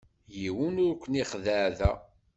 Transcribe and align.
Yiwen 0.39 0.81
ur 0.85 0.93
ken-ixeddeε 1.01 1.67
da. 1.77 1.91